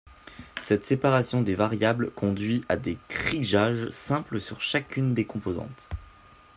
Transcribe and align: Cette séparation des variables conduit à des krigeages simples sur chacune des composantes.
Cette 0.63 0.87
séparation 0.87 1.43
des 1.43 1.53
variables 1.53 2.09
conduit 2.09 2.65
à 2.69 2.75
des 2.75 2.97
krigeages 3.07 3.87
simples 3.91 4.41
sur 4.41 4.59
chacune 4.59 5.13
des 5.13 5.25
composantes. 5.25 5.89